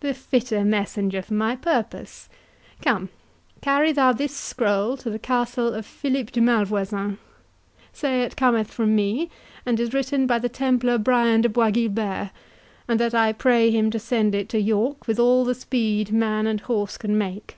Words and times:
"The 0.00 0.12
fitter 0.12 0.62
messenger 0.62 1.22
for 1.22 1.32
my 1.32 1.56
purpose.—Carry 1.56 3.92
thou 3.92 4.12
this 4.12 4.36
scroll 4.36 4.98
to 4.98 5.08
the 5.08 5.18
castle 5.18 5.68
of 5.72 5.86
Philip 5.86 6.32
de 6.32 6.42
Malvoisin; 6.42 7.16
say 7.90 8.20
it 8.22 8.36
cometh 8.36 8.70
from 8.70 8.94
me, 8.94 9.30
and 9.64 9.80
is 9.80 9.94
written 9.94 10.26
by 10.26 10.38
the 10.38 10.50
Templar 10.50 10.98
Brian 10.98 11.40
de 11.40 11.48
Bois 11.48 11.70
Guilbert, 11.70 12.28
and 12.88 13.00
that 13.00 13.14
I 13.14 13.32
pray 13.32 13.70
him 13.70 13.90
to 13.92 13.98
send 13.98 14.34
it 14.34 14.50
to 14.50 14.60
York 14.60 15.08
with 15.08 15.18
all 15.18 15.46
the 15.46 15.54
speed 15.54 16.12
man 16.12 16.46
and 16.46 16.60
horse 16.60 16.98
can 16.98 17.16
make. 17.16 17.56